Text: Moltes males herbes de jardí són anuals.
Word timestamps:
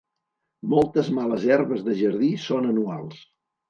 Moltes 0.71 1.13
males 1.19 1.47
herbes 1.53 1.87
de 1.91 1.97
jardí 2.03 2.35
són 2.51 2.71
anuals. 2.75 3.27